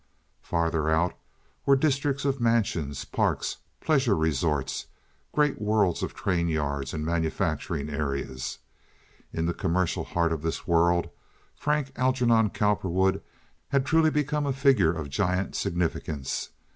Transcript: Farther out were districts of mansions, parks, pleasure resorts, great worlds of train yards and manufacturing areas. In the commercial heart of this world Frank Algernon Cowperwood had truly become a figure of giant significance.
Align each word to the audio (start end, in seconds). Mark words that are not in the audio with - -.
Farther 0.41 0.89
out 0.89 1.13
were 1.63 1.75
districts 1.75 2.25
of 2.25 2.41
mansions, 2.41 3.05
parks, 3.05 3.57
pleasure 3.81 4.15
resorts, 4.17 4.87
great 5.31 5.61
worlds 5.61 6.01
of 6.01 6.15
train 6.15 6.47
yards 6.47 6.91
and 6.91 7.05
manufacturing 7.05 7.87
areas. 7.87 8.57
In 9.31 9.45
the 9.45 9.53
commercial 9.53 10.03
heart 10.05 10.31
of 10.33 10.41
this 10.41 10.65
world 10.65 11.11
Frank 11.55 11.91
Algernon 11.97 12.49
Cowperwood 12.49 13.21
had 13.69 13.85
truly 13.85 14.09
become 14.09 14.47
a 14.47 14.53
figure 14.53 14.91
of 14.91 15.11
giant 15.11 15.55
significance. 15.55 16.49